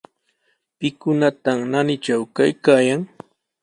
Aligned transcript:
¿Pikunataq 0.77 1.59
naanitraw 1.71 2.23
kaykaayan? 2.35 3.01